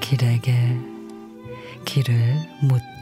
길에게 0.00 0.76
길을 1.84 2.14
묻다. 2.62 2.99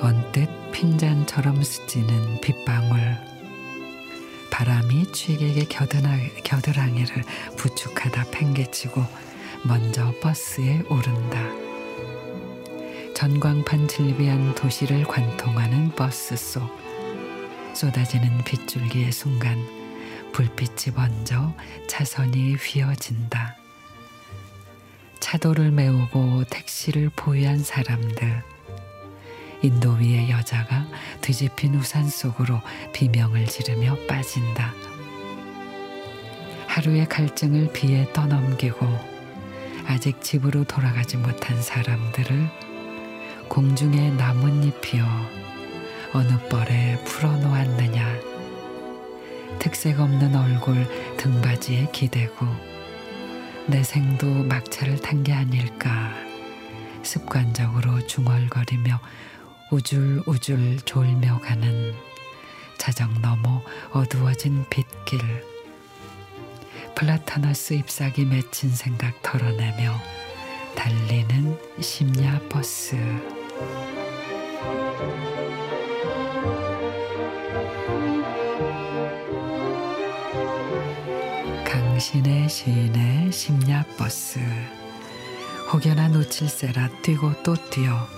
언뜻 0.00 0.48
핀잔처럼 0.72 1.62
스치는 1.62 2.40
빗방울 2.40 3.18
바람이 4.50 5.12
취객의 5.12 5.66
겨드나, 5.66 6.16
겨드랑이를 6.42 7.22
부축하다 7.56 8.30
팽개치고 8.30 9.04
먼저 9.64 10.12
버스에 10.22 10.82
오른다. 10.88 11.42
전광판 13.14 13.88
질비한 13.88 14.54
도시를 14.54 15.04
관통하는 15.04 15.90
버스 15.90 16.34
속 16.34 16.62
쏟아지는 17.74 18.38
빗줄기의 18.44 19.12
순간 19.12 19.58
불빛이 20.32 20.94
번져 20.94 21.52
차선이 21.86 22.54
휘어진다. 22.54 23.56
차도를 25.20 25.70
메우고 25.70 26.44
택시를 26.44 27.10
보유한 27.14 27.58
사람들 27.58 28.42
인도 29.62 29.92
위의 29.92 30.30
여자가 30.30 30.86
뒤집힌 31.20 31.74
우산 31.74 32.08
속으로 32.08 32.60
비명을 32.92 33.46
지르며 33.46 33.96
빠진다. 34.08 34.72
하루의 36.66 37.06
갈증을 37.08 37.72
비에 37.72 38.10
떠넘기고 38.12 38.86
아직 39.86 40.22
집으로 40.22 40.64
돌아가지 40.64 41.16
못한 41.16 41.60
사람들을 41.60 42.48
공중에 43.48 44.10
나뭇잎이여 44.12 45.04
어느 46.12 46.38
뻘에 46.48 47.02
풀어놓았느냐. 47.04 48.30
특색 49.58 50.00
없는 50.00 50.34
얼굴 50.34 50.86
등받이에 51.16 51.88
기대고 51.92 52.46
내 53.66 53.82
생도 53.82 54.26
막차를 54.44 55.00
탄 55.00 55.22
게 55.22 55.32
아닐까. 55.32 56.12
습관적으로 57.02 58.06
중얼거리며 58.06 59.00
우줄우줄 59.70 60.80
졸며 60.84 61.38
가는 61.38 61.94
자정 62.76 63.12
너머 63.22 63.62
어두워진 63.92 64.64
빗길. 64.68 65.20
플라타너스 66.96 67.74
잎사귀 67.74 68.24
맺힌 68.24 68.70
생각 68.70 69.22
털어내며 69.22 69.94
달리는 70.74 71.56
심야 71.80 72.40
버스. 72.48 72.96
강신의 81.64 82.48
시인의 82.48 83.30
심야 83.30 83.84
버스. 83.96 84.40
혹여나 85.72 86.08
놓칠세라 86.08 86.88
뛰고 87.02 87.44
또 87.44 87.54
뛰어 87.70 88.08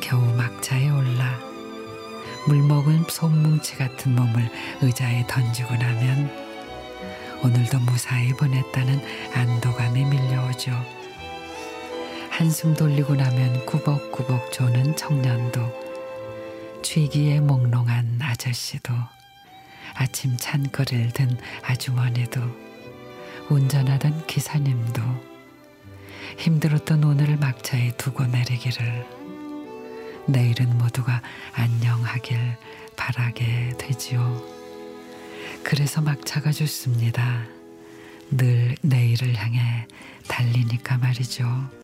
겨우 0.00 0.20
막차에 0.34 0.88
올라 0.90 1.38
물먹은 2.48 3.04
솜뭉치 3.08 3.76
같은 3.76 4.14
몸을 4.14 4.50
의자에 4.80 5.26
던지고 5.26 5.74
나면 5.74 6.30
오늘도 7.42 7.78
무사히 7.80 8.32
보냈다는 8.32 9.00
안도감이 9.34 10.04
밀려오죠. 10.04 10.72
한숨 12.30 12.74
돌리고 12.74 13.14
나면 13.14 13.64
구벅구벅 13.66 14.52
조는 14.52 14.96
청년도 14.96 15.86
취기에 16.82 17.40
몽롱한 17.40 18.20
아저씨도 18.22 18.92
아침 19.94 20.36
찬거리를 20.36 21.10
든 21.12 21.38
아주머니도 21.62 22.40
운전하던 23.48 24.26
기사님도 24.26 25.02
힘들었던 26.38 27.02
오늘을 27.04 27.36
막차에 27.38 27.92
두고 27.96 28.26
내리기를 28.26 29.15
내일은 30.26 30.76
모두가 30.78 31.22
안녕하길 31.52 32.38
바라게 32.96 33.76
되지요. 33.78 34.42
그래서 35.62 36.00
막차가 36.00 36.52
좋습니다. 36.52 37.44
늘 38.30 38.74
내일을 38.82 39.36
향해 39.36 39.86
달리니까 40.28 40.98
말이죠. 40.98 41.76